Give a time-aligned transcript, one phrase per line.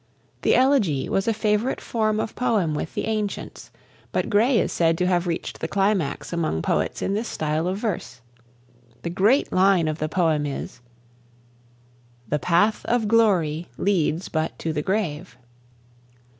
[0.41, 3.69] The "elegy" was a favourite form of poem with the ancients,
[4.11, 7.77] but Gray is said to have reached the climax among poets in this style of
[7.77, 8.19] verse.
[9.03, 10.79] The great line of the poem is:
[12.27, 15.37] "The path of glory leads but to the grave."